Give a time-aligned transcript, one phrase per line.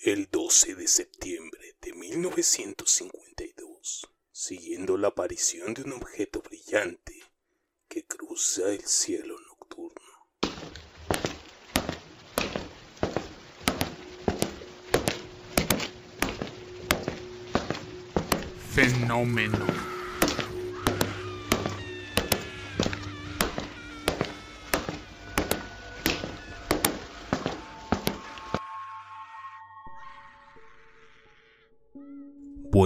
[0.00, 7.20] El 12 de septiembre de 1952, siguiendo la aparición de un objeto brillante
[7.88, 10.28] que cruza el cielo nocturno.
[18.72, 19.87] Fenómeno.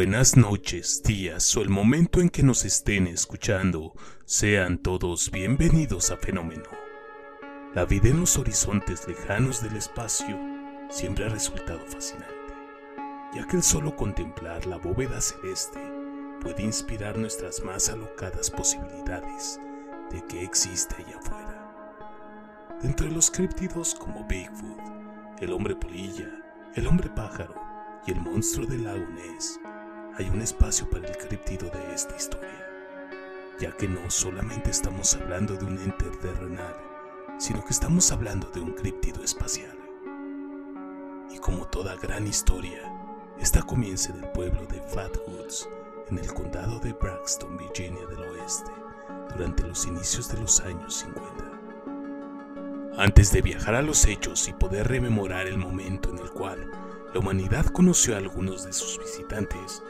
[0.04, 3.94] Buenas noches, días o el momento en que nos estén escuchando.
[4.24, 6.64] Sean todos bienvenidos a Fenómeno.
[7.72, 10.36] La vida en los horizontes lejanos del espacio
[10.90, 12.52] siempre ha resultado fascinante,
[13.32, 15.78] ya que el solo contemplar la bóveda celeste
[16.40, 19.60] puede inspirar nuestras más alocadas posibilidades
[20.10, 22.76] de que existe allá afuera.
[22.82, 24.80] Dentro de los críptidos como Bigfoot,
[25.40, 26.28] el hombre polilla,
[26.74, 27.54] el hombre pájaro
[28.04, 29.60] y el monstruo del lago Ness,
[30.18, 32.68] hay un espacio para el críptido de esta historia,
[33.58, 36.76] ya que no solamente estamos hablando de un ente terrenal,
[37.38, 39.76] sino que estamos hablando de un críptido espacial.
[41.30, 42.82] Y como toda gran historia,
[43.38, 45.68] esta comienza en el pueblo de Flat Woods,
[46.10, 48.70] en el condado de Braxton, Virginia del Oeste,
[49.34, 51.52] durante los inicios de los años 50.
[52.98, 56.70] Antes de viajar a los hechos y poder rememorar el momento en el cual
[57.14, 59.82] la humanidad conoció a algunos de sus visitantes,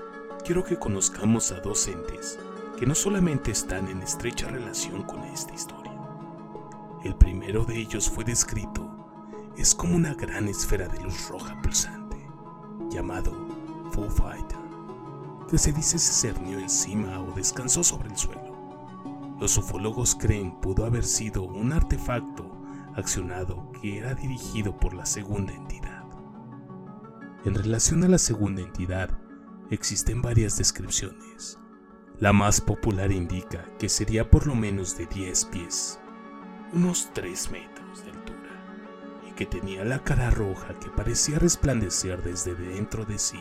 [0.45, 2.39] quiero que conozcamos a dos entes
[2.79, 5.93] que no solamente están en estrecha relación con esta historia.
[7.05, 8.91] El primero de ellos fue descrito,
[9.57, 12.17] es como una gran esfera de luz roja pulsante,
[12.91, 13.33] llamado
[13.93, 14.59] Foo Fighter,
[15.49, 19.37] que se dice se cernió encima o descansó sobre el suelo.
[19.39, 22.51] Los ufólogos creen pudo haber sido un artefacto
[22.95, 26.05] accionado que era dirigido por la segunda entidad.
[27.45, 29.11] En relación a la segunda entidad,
[29.75, 31.59] existen varias descripciones.
[32.19, 35.99] La más popular indica que sería por lo menos de 10 pies,
[36.75, 42.55] unos 3 metros de altura, y que tenía la cara roja que parecía resplandecer desde
[42.55, 43.41] dentro de sí,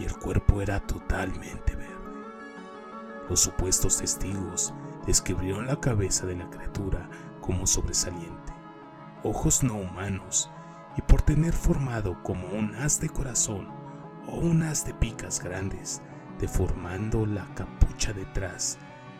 [0.00, 1.94] y el cuerpo era totalmente verde.
[3.30, 4.74] Los supuestos testigos
[5.06, 7.08] describieron la cabeza de la criatura
[7.40, 8.52] como sobresaliente,
[9.22, 10.50] ojos no humanos
[10.98, 13.75] y por tener formado como un haz de corazón
[14.28, 16.02] o un haz de picas grandes,
[16.38, 18.78] deformando la capucha detrás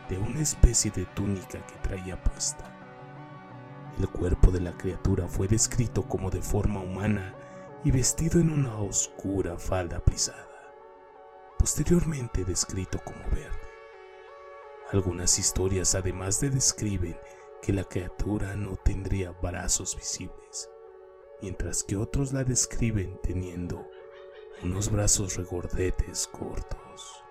[0.08, 2.64] de una especie de túnica que traía puesta.
[3.98, 7.34] El cuerpo de la criatura fue descrito como de forma humana
[7.82, 10.74] y vestido en una oscura falda plisada,
[11.58, 13.56] posteriormente descrito como verde.
[14.92, 17.18] Algunas historias además de describen
[17.62, 20.70] que la criatura no tendría brazos visibles,
[21.40, 23.88] mientras que otros la describen teniendo
[24.62, 27.22] unos brazos regordetes cortos.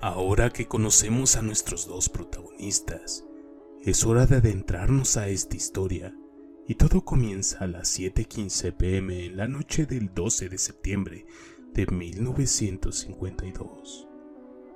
[0.00, 3.24] Ahora que conocemos a nuestros dos protagonistas,
[3.82, 6.14] es hora de adentrarnos a esta historia
[6.66, 11.26] y todo comienza a las 7.15 pm en la noche del 12 de septiembre
[11.72, 14.06] de 1952.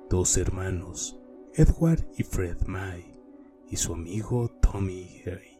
[0.09, 1.17] Dos hermanos,
[1.53, 3.05] Edward y Fred May,
[3.69, 5.57] y su amigo Tommy Harry,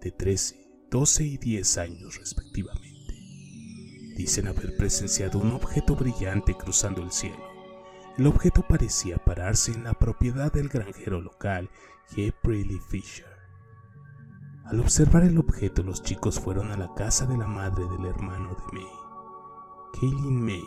[0.00, 2.81] de 13, 12 y 10 años respectivamente.
[4.16, 7.52] Dicen haber presenciado un objeto brillante cruzando el cielo.
[8.18, 11.70] El objeto parecía pararse en la propiedad del granjero local,
[12.14, 13.32] Jeffrey Lee Fisher.
[14.66, 18.50] Al observar el objeto, los chicos fueron a la casa de la madre del hermano
[18.50, 18.90] de May,
[19.98, 20.64] Kaylin May,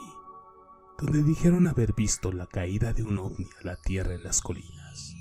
[0.97, 5.15] donde dijeron haber visto la caída de un ovni a la tierra en las colinas.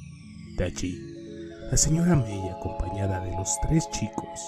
[0.56, 0.98] De allí,
[1.70, 4.40] la señora May, acompañada de los tres chicos,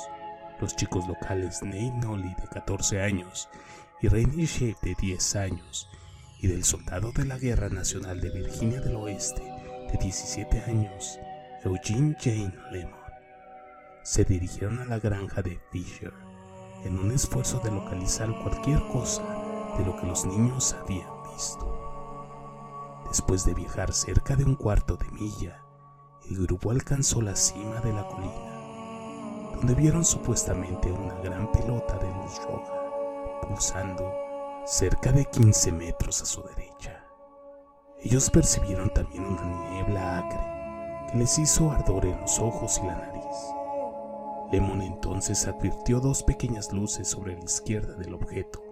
[0.61, 3.49] los chicos locales Nate Nolly de 14 años
[4.03, 5.89] y Shea de 10 años,
[6.41, 9.43] y del soldado de la Guerra Nacional de Virginia del Oeste
[9.91, 11.19] de 17 años,
[11.65, 13.01] Eugene Jane Lemon,
[14.03, 16.13] se dirigieron a la granja de Fisher
[16.85, 19.23] en un esfuerzo de localizar cualquier cosa
[19.79, 23.03] de lo que los niños habían visto.
[23.09, 25.63] Después de viajar cerca de un cuarto de milla,
[26.29, 32.09] el grupo alcanzó la cima de la colina, donde vieron supuestamente una gran pelota de
[32.09, 32.76] luz roja
[33.41, 34.13] pulsando
[34.65, 37.05] cerca de 15 metros a su derecha.
[38.03, 42.97] Ellos percibieron también una niebla acre que les hizo ardor en los ojos y la
[42.97, 43.25] nariz.
[44.53, 48.63] Lemon entonces advirtió dos pequeñas luces sobre la izquierda del objeto,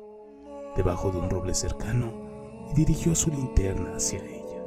[0.76, 2.12] debajo de un roble cercano,
[2.70, 4.64] y dirigió su linterna hacia ella,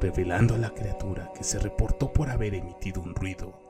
[0.00, 3.64] revelando a la criatura que se reportó por haber emitido un ruido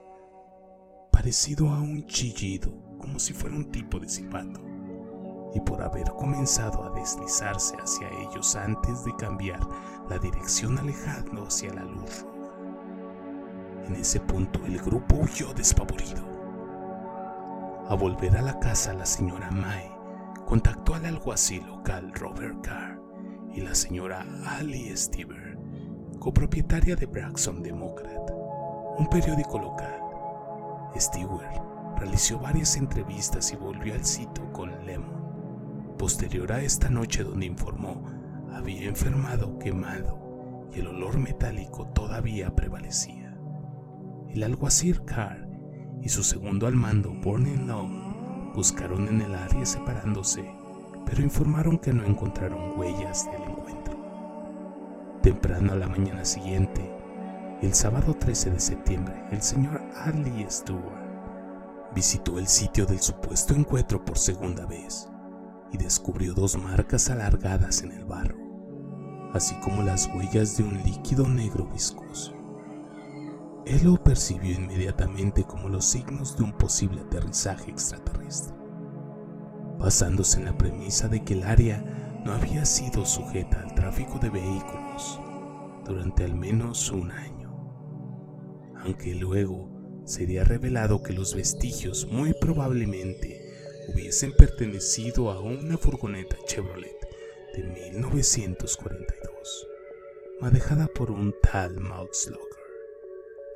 [1.10, 4.73] parecido a un chillido, como si fuera un tipo de silbato
[5.54, 9.60] y por haber comenzado a deslizarse hacia ellos antes de cambiar
[10.10, 12.26] la dirección alejando hacia la luz
[13.86, 16.24] En ese punto el grupo huyó despavorido.
[17.88, 19.90] A volver a la casa la señora May
[20.46, 23.00] contactó al alguacil local Robert Carr
[23.52, 25.56] y la señora Ali Stever,
[26.18, 28.30] copropietaria de Braxton Democrat,
[28.98, 30.00] un periódico local.
[30.96, 31.62] Stewart
[31.98, 35.23] realizó varias entrevistas y volvió al sitio con Lemon.
[35.98, 38.04] Posterior a esta noche donde informó,
[38.52, 43.36] había enfermado quemado y el olor metálico todavía prevalecía.
[44.28, 45.48] El alguacil Carr
[46.02, 50.44] y su segundo al mando, Burning Long, buscaron en el área separándose,
[51.06, 53.96] pero informaron que no encontraron huellas del encuentro.
[55.22, 56.92] Temprano a la mañana siguiente,
[57.62, 61.04] el sábado 13 de septiembre, el señor Ali Stewart
[61.94, 65.08] visitó el sitio del supuesto encuentro por segunda vez
[65.74, 68.38] y descubrió dos marcas alargadas en el barro,
[69.32, 72.32] así como las huellas de un líquido negro viscoso.
[73.66, 78.54] Él lo percibió inmediatamente como los signos de un posible aterrizaje extraterrestre,
[79.76, 84.30] basándose en la premisa de que el área no había sido sujeta al tráfico de
[84.30, 85.18] vehículos
[85.84, 87.52] durante al menos un año,
[88.84, 93.43] aunque luego sería revelado que los vestigios muy probablemente
[93.88, 96.96] hubiesen pertenecido a una furgoneta Chevrolet
[97.54, 99.68] de 1942,
[100.40, 102.30] manejada por un tal Max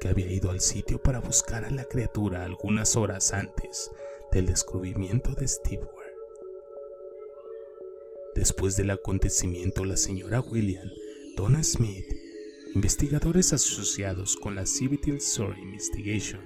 [0.00, 3.90] que había ido al sitio para buscar a la criatura algunas horas antes
[4.30, 6.14] del descubrimiento de Steve Ware.
[8.34, 10.88] Después del acontecimiento, la señora William,
[11.36, 12.06] Donna Smith
[12.75, 16.40] investigadores asociados con la Civil Story Investigation,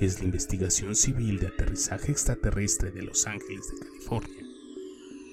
[0.00, 4.44] es la investigación civil de aterrizaje extraterrestre de Los Ángeles de California,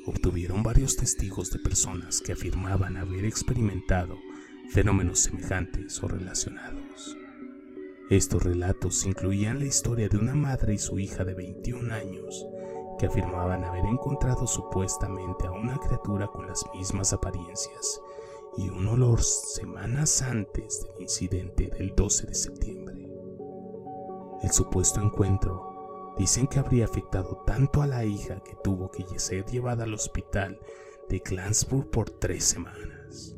[0.06, 4.18] obtuvieron varios testigos de personas que afirmaban haber experimentado
[4.72, 7.18] fenómenos semejantes o relacionados.
[8.10, 12.46] Estos relatos incluían la historia de una madre y su hija de 21 años
[13.00, 18.02] que afirmaban haber encontrado supuestamente a una criatura con las mismas apariencias
[18.58, 22.77] y un olor semanas antes del incidente del 12 de septiembre.
[24.42, 29.46] El supuesto encuentro dicen que habría afectado tanto a la hija que tuvo que ser
[29.46, 30.60] llevada al hospital
[31.10, 33.36] de Glansburg por tres semanas.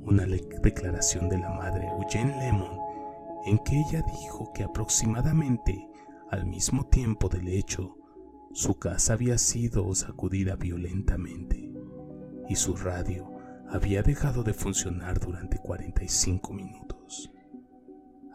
[0.00, 2.78] Una declaración de la madre Eugene Lemon
[3.46, 5.88] en que ella dijo que aproximadamente
[6.30, 7.96] al mismo tiempo del hecho,
[8.52, 11.72] su casa había sido sacudida violentamente
[12.48, 13.30] y su radio
[13.68, 17.30] había dejado de funcionar durante 45 minutos.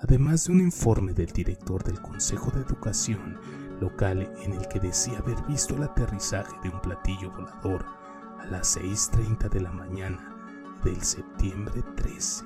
[0.02, 3.38] Además de un informe del director del Consejo de Educación
[3.82, 7.86] local en el que decía haber visto el aterrizaje de un platillo volador
[8.40, 10.36] a las 6.30 de la mañana
[10.86, 12.46] del septiembre 13,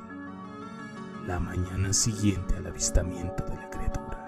[1.28, 4.20] la mañana siguiente al avistamiento de la criatura.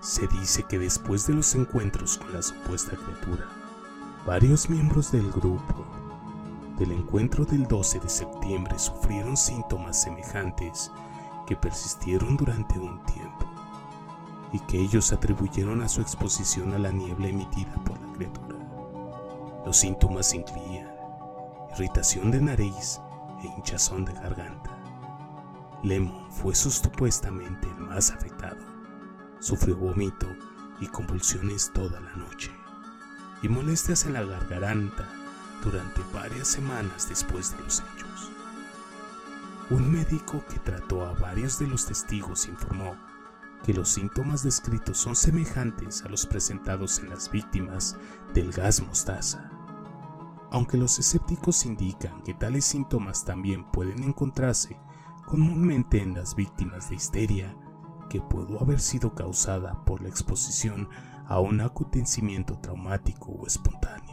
[0.00, 3.48] Se dice que después de los encuentros con la supuesta criatura,
[4.24, 5.84] varios miembros del grupo
[6.78, 10.90] del encuentro del 12 de septiembre sufrieron síntomas semejantes
[11.46, 13.46] que persistieron durante un tiempo
[14.52, 18.56] y que ellos atribuyeron a su exposición a la niebla emitida por la criatura.
[19.64, 20.88] Los síntomas incluían
[21.74, 23.00] irritación de nariz
[23.42, 24.78] e hinchazón de garganta.
[25.82, 28.64] Lemon fue supuestamente el más afectado.
[29.40, 30.26] Sufrió vómito
[30.80, 32.50] y convulsiones toda la noche
[33.42, 35.06] y molestias en la garganta
[35.62, 38.30] durante varias semanas después de los hechos.
[39.70, 42.96] Un médico que trató a varios de los testigos informó
[43.64, 47.96] que los síntomas descritos son semejantes a los presentados en las víctimas
[48.32, 49.50] del gas mostaza.
[50.52, 54.78] Aunque los escépticos indican que tales síntomas también pueden encontrarse
[55.26, 57.56] comúnmente en las víctimas de histeria,
[58.08, 60.88] que pudo haber sido causada por la exposición
[61.26, 64.05] a un acontecimiento traumático o espontáneo.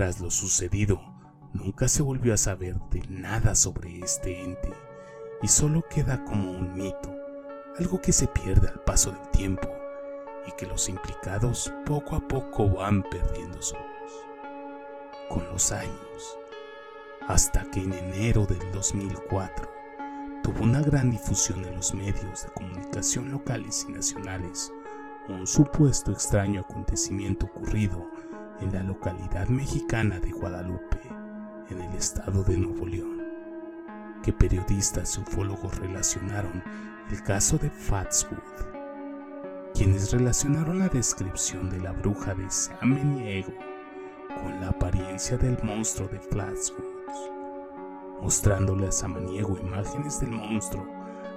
[0.00, 0.98] Tras lo sucedido,
[1.52, 4.72] nunca se volvió a saber de nada sobre este ente
[5.42, 7.14] y solo queda como un mito,
[7.78, 9.68] algo que se pierde al paso del tiempo
[10.48, 14.26] y que los implicados poco a poco van perdiendo su voz.
[15.28, 16.38] Con los años,
[17.28, 19.70] hasta que en enero del 2004
[20.42, 24.72] tuvo una gran difusión en los medios de comunicación locales y nacionales
[25.28, 28.10] un supuesto extraño acontecimiento ocurrido
[28.60, 31.00] en la localidad mexicana de Guadalupe,
[31.70, 33.22] en el estado de Nuevo León,
[34.22, 36.62] que periodistas y ufólogos relacionaron
[37.10, 38.38] el caso de Fatswood,
[39.74, 43.52] quienes relacionaron la descripción de la bruja de Samaniego
[44.42, 47.30] con la apariencia del monstruo de Flatwoods,
[48.20, 50.86] mostrándole a Samaniego imágenes del monstruo,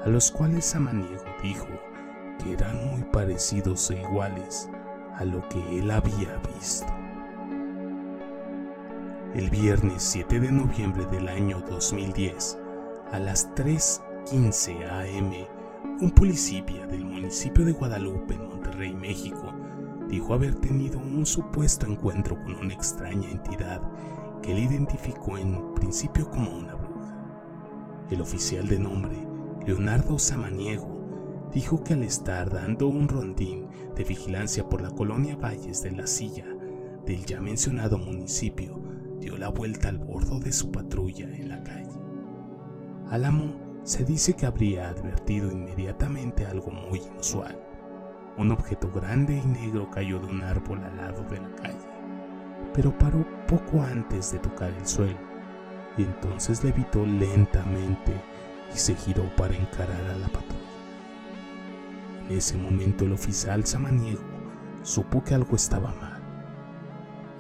[0.04, 1.68] a los cuales Samaniego dijo
[2.44, 4.70] que eran muy parecidos e iguales
[5.16, 7.03] a lo que él había visto.
[9.36, 12.60] El viernes 7 de noviembre del año 2010,
[13.12, 15.32] a las 3.15 am,
[16.00, 19.52] un policía del municipio de Guadalupe, en Monterrey, México,
[20.08, 23.82] dijo haber tenido un supuesto encuentro con una extraña entidad
[24.44, 28.06] que él identificó en principio como una bruja.
[28.12, 29.18] El oficial de nombre,
[29.66, 35.82] Leonardo Samaniego, dijo que al estar dando un rondín de vigilancia por la colonia Valles
[35.82, 36.46] de la Silla
[37.04, 38.80] del ya mencionado municipio,
[39.24, 41.98] dio la vuelta al bordo de su patrulla en la calle.
[43.10, 47.58] Álamo se dice que habría advertido inmediatamente algo muy inusual.
[48.38, 51.88] Un objeto grande y negro cayó de un árbol al lado de la calle,
[52.74, 55.20] pero paró poco antes de tocar el suelo,
[55.98, 58.14] y entonces levitó lentamente
[58.74, 60.60] y se giró para encarar a la patrulla.
[62.28, 64.24] En ese momento el oficial samaniego
[64.82, 66.13] supo que algo estaba mal,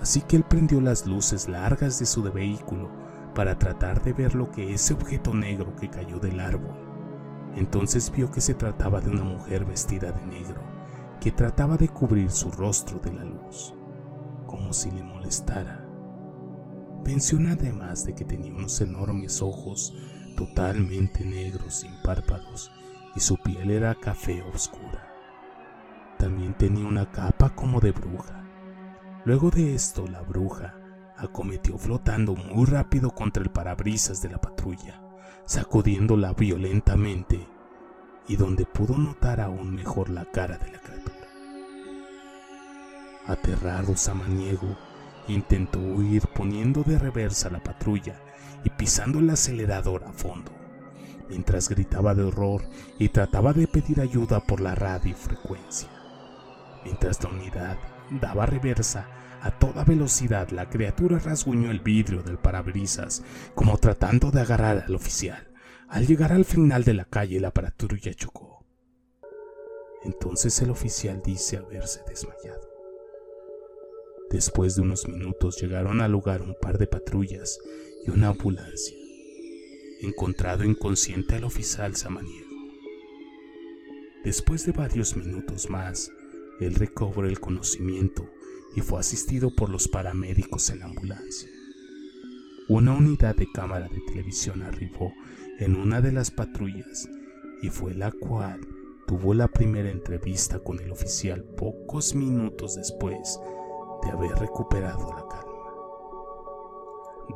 [0.03, 2.91] así que él prendió las luces largas de su vehículo
[3.33, 6.75] para tratar de ver lo que ese objeto negro que cayó del árbol.
[7.55, 10.61] Entonces vio que se trataba de una mujer vestida de negro,
[11.21, 13.73] que trataba de cubrir su rostro de la luz,
[14.45, 15.87] como si le molestara.
[17.05, 19.95] Menciona además de que tenía unos enormes ojos
[20.35, 22.73] totalmente negros sin párpados
[23.15, 25.13] y su piel era café oscura.
[26.17, 28.42] También tenía una capa como de bruja.
[29.25, 30.75] Luego de esto, la bruja
[31.15, 35.01] acometió flotando muy rápido contra el parabrisas de la patrulla,
[35.45, 37.47] sacudiéndola violentamente
[38.27, 41.15] y donde pudo notar aún mejor la cara de la criatura.
[43.25, 44.77] Aterrado Samaniego
[45.29, 48.19] intentó huir poniendo de reversa la patrulla
[48.65, 50.51] y pisando el acelerador a fondo,
[51.29, 52.63] mientras gritaba de horror
[52.99, 55.89] y trataba de pedir ayuda por la radiofrecuencia.
[56.83, 57.77] Mientras la unidad
[58.09, 59.07] daba reversa,
[59.41, 63.23] a toda velocidad la criatura rasguñó el vidrio del parabrisas,
[63.55, 65.49] como tratando de agarrar al oficial.
[65.89, 68.65] Al llegar al final de la calle, la patrulla chocó.
[70.03, 72.69] Entonces el oficial dice haberse desmayado.
[74.29, 77.59] Después de unos minutos llegaron al lugar un par de patrullas
[78.05, 78.97] y una ambulancia.
[80.01, 82.49] Encontrado inconsciente al oficial samaniego.
[84.23, 86.11] Después de varios minutos más,
[86.65, 88.29] él recobró el conocimiento
[88.75, 91.49] y fue asistido por los paramédicos en la ambulancia.
[92.69, 95.13] Una unidad de cámara de televisión arribó
[95.59, 97.07] en una de las patrullas
[97.61, 98.61] y fue la cual
[99.07, 103.39] tuvo la primera entrevista con el oficial pocos minutos después
[104.03, 105.53] de haber recuperado la calma.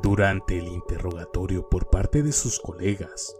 [0.02, 3.34] Durante el interrogatorio por parte de sus colegas,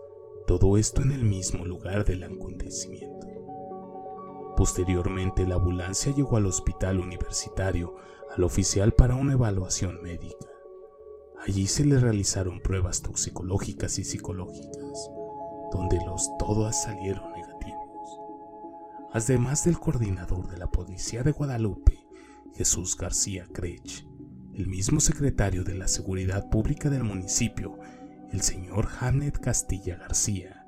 [0.46, 3.17] todo esto en el mismo lugar del acontecimiento.
[4.58, 7.94] Posteriormente la ambulancia llegó al hospital universitario
[8.34, 10.48] al oficial para una evaluación médica.
[11.46, 15.10] Allí se le realizaron pruebas toxicológicas y psicológicas,
[15.70, 18.20] donde los todas salieron negativos.
[19.12, 22.04] Además del coordinador de la policía de Guadalupe,
[22.56, 24.08] Jesús García Crech,
[24.54, 27.78] el mismo secretario de la Seguridad Pública del municipio,
[28.32, 30.66] el señor Hamlet Castilla García,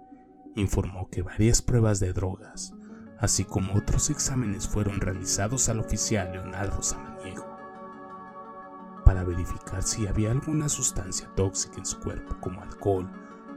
[0.55, 2.73] informó que varias pruebas de drogas,
[3.21, 7.51] así como otros exámenes fueron realizados al oficial Leonardo Samaniego
[9.11, 13.11] para verificar si había alguna sustancia tóxica en su cuerpo como alcohol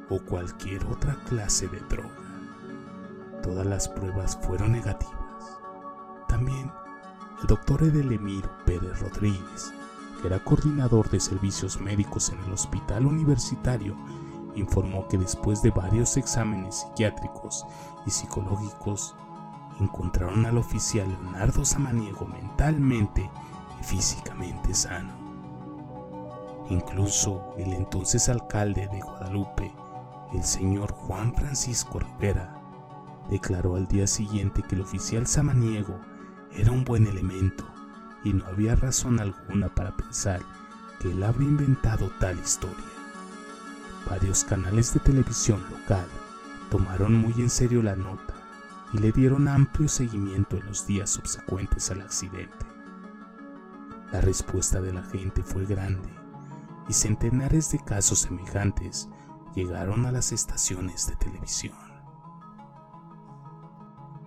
[0.10, 2.10] o cualquier otra clase de droga.
[3.44, 5.60] Todas las pruebas fueron negativas.
[6.28, 6.72] También
[7.40, 9.72] el doctor Edelemiro Pérez Rodríguez,
[10.22, 13.96] que era coordinador de servicios médicos en el hospital universitario,
[14.56, 17.64] informó que después de varios exámenes psiquiátricos
[18.08, 19.16] y psicológicos
[19.80, 23.30] encontraron al oficial Leonardo Samaniego mentalmente
[23.80, 25.14] y físicamente sano.
[26.70, 29.74] Incluso el entonces alcalde de Guadalupe,
[30.34, 32.60] el señor Juan Francisco Rivera,
[33.30, 36.00] declaró al día siguiente que el oficial Samaniego
[36.52, 37.66] era un buen elemento
[38.24, 40.42] y no había razón alguna para pensar
[41.00, 42.78] que él habría inventado tal historia.
[44.10, 46.08] Varios canales de televisión local
[46.70, 48.43] tomaron muy en serio la nota
[48.94, 52.66] y le dieron amplio seguimiento en los días subsecuentes al accidente.
[54.12, 56.10] La respuesta de la gente fue grande
[56.88, 59.10] y centenares de casos semejantes
[59.56, 61.76] llegaron a las estaciones de televisión.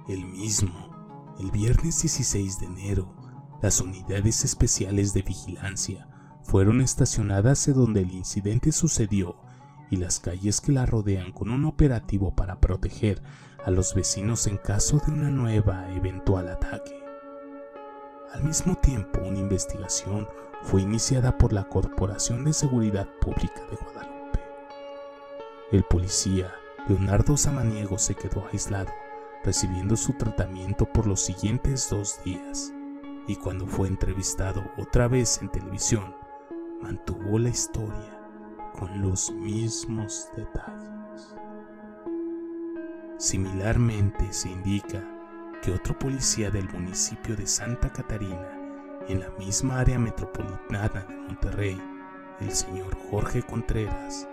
[0.09, 0.91] El mismo
[1.39, 3.15] El viernes 16 de enero,
[3.61, 6.09] las unidades especiales de vigilancia
[6.43, 9.37] fueron estacionadas en donde el incidente sucedió
[9.91, 13.23] y las calles que la rodean con un operativo para proteger
[13.67, 17.03] a los vecinos en caso de una nueva eventual ataque.
[18.33, 20.29] Al mismo tiempo, una investigación
[20.63, 24.41] fue iniciada por la Corporación de Seguridad Pública de Guadalupe.
[25.73, 26.55] El policía
[26.89, 28.93] Leonardo Samaniego se quedó aislado,
[29.43, 32.73] recibiendo su tratamiento por los siguientes dos días,
[33.27, 36.15] y cuando fue entrevistado otra vez en televisión,
[36.81, 38.21] mantuvo la historia
[38.79, 40.96] con los mismos detalles.
[43.19, 45.03] Similarmente se indica
[45.63, 48.47] que otro policía del municipio de Santa Catarina,
[49.09, 51.83] en la misma área metropolitana de Monterrey,
[52.41, 54.29] el señor Jorge Contreras,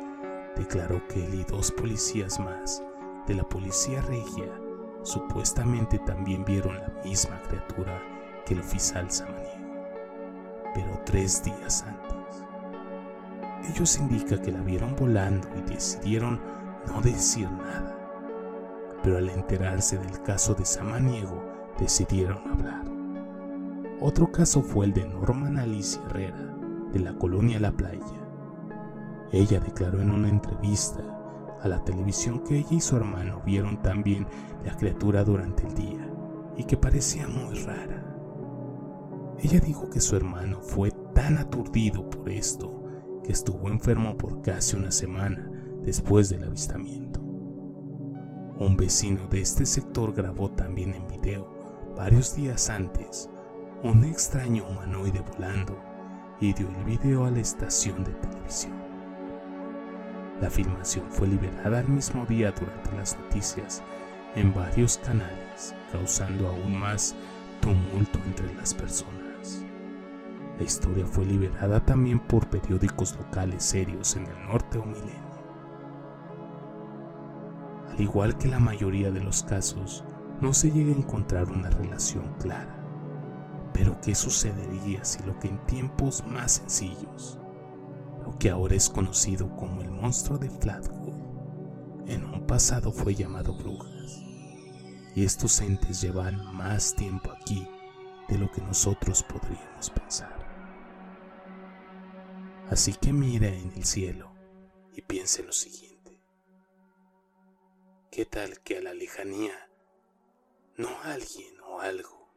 [0.58, 2.84] declaró que él y dos policías más
[3.26, 4.52] de la policía regia
[5.04, 8.02] supuestamente también vieron la misma criatura
[8.46, 9.94] que el oficial Samaniego,
[10.74, 12.44] pero tres días antes.
[13.70, 16.42] Ellos indican que la vieron volando y decidieron
[16.88, 17.93] no decir nada,
[19.04, 21.44] pero al enterarse del caso de Samaniego
[21.78, 22.84] decidieron hablar.
[24.00, 26.56] Otro caso fue el de Norman Alicia Herrera,
[26.92, 28.00] de la colonia La Playa.
[29.32, 31.02] Ella declaró en una entrevista
[31.62, 34.28] a la televisión que ella y su hermano vieron también
[34.66, 36.10] la criatura durante el día
[36.58, 38.04] y que parecía muy rara.
[39.40, 42.84] Ella dijo que su hermano fue tan aturdido por esto
[43.24, 45.50] que estuvo enfermo por casi una semana
[45.82, 47.22] después del avistamiento.
[48.60, 51.48] Un vecino de este sector grabó también en video,
[51.98, 53.28] varios días antes,
[53.82, 55.76] un extraño humanoide volando
[56.40, 58.74] y dio el video a la estación de televisión.
[60.40, 63.82] La filmación fue liberada al mismo día durante las noticias
[64.36, 67.16] en varios canales, causando aún más
[67.60, 69.64] tumulto entre las personas.
[70.60, 75.33] La historia fue liberada también por periódicos locales serios en el norte o milenio.
[77.94, 80.04] Al igual que la mayoría de los casos,
[80.42, 82.80] no se llega a encontrar una relación clara.
[83.72, 87.38] Pero ¿qué sucedería si lo que en tiempos más sencillos,
[88.26, 93.54] lo que ahora es conocido como el monstruo de Flatwood, en un pasado fue llamado
[93.54, 94.24] brujas?
[95.14, 97.68] Y estos entes llevan más tiempo aquí
[98.28, 100.36] de lo que nosotros podríamos pensar.
[102.72, 104.32] Así que mira en el cielo
[104.96, 105.93] y piense lo siguiente.
[108.14, 109.72] ¿Qué tal que a la lejanía,
[110.78, 112.30] no alguien o algo,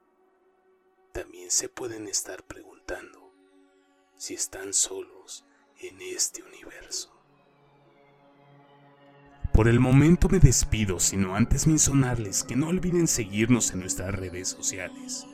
[1.12, 3.30] también se pueden estar preguntando
[4.16, 5.44] si están solos
[5.78, 7.14] en este universo?
[9.52, 14.48] Por el momento me despido, sino antes mencionarles que no olviden seguirnos en nuestras redes
[14.48, 15.26] sociales.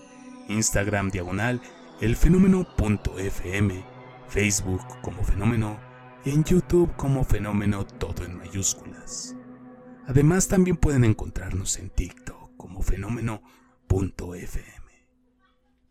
[0.48, 1.62] Instagram diagonal
[2.00, 3.84] elfenómeno.fm
[4.26, 5.78] Facebook como fenómeno
[6.24, 9.36] y en YouTube como fenómeno todo en mayúsculas.
[10.06, 14.72] Además también pueden encontrarnos en TikTok como fenómeno.fm.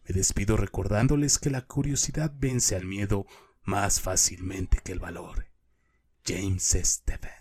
[0.04, 3.26] Me despido recordándoles que la curiosidad vence al miedo
[3.63, 5.47] más fácilmente que el valor.
[6.26, 7.40] James Stephen.